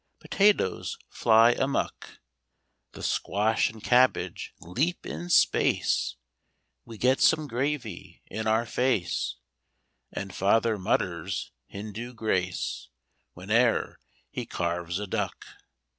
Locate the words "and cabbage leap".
3.69-5.05